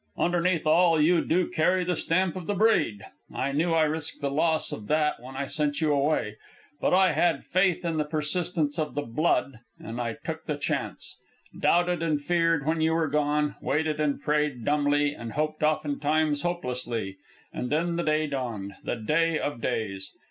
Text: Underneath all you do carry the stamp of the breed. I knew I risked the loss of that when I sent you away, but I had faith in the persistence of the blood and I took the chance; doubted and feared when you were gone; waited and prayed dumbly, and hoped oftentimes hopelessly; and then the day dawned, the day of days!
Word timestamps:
Underneath 0.17 0.65
all 0.65 0.99
you 0.99 1.23
do 1.23 1.47
carry 1.47 1.83
the 1.83 1.95
stamp 1.95 2.35
of 2.35 2.47
the 2.47 2.55
breed. 2.55 3.03
I 3.31 3.51
knew 3.51 3.73
I 3.75 3.83
risked 3.83 4.19
the 4.19 4.31
loss 4.31 4.71
of 4.71 4.87
that 4.87 5.21
when 5.21 5.35
I 5.35 5.45
sent 5.45 5.79
you 5.79 5.93
away, 5.93 6.37
but 6.79 6.91
I 6.91 7.11
had 7.11 7.43
faith 7.45 7.85
in 7.85 7.97
the 7.97 8.03
persistence 8.03 8.79
of 8.79 8.95
the 8.95 9.03
blood 9.03 9.59
and 9.77 10.01
I 10.01 10.13
took 10.25 10.45
the 10.47 10.57
chance; 10.57 11.17
doubted 11.55 12.01
and 12.01 12.19
feared 12.19 12.65
when 12.65 12.81
you 12.81 12.93
were 12.93 13.09
gone; 13.09 13.57
waited 13.61 13.99
and 13.99 14.19
prayed 14.19 14.65
dumbly, 14.65 15.13
and 15.13 15.33
hoped 15.33 15.61
oftentimes 15.61 16.41
hopelessly; 16.41 17.17
and 17.53 17.69
then 17.69 17.95
the 17.95 18.03
day 18.03 18.25
dawned, 18.25 18.73
the 18.83 18.95
day 18.95 19.37
of 19.37 19.61
days! 19.61 20.11